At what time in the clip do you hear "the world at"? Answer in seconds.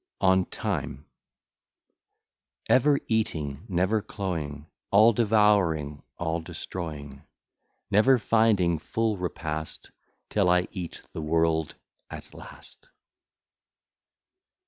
11.13-12.33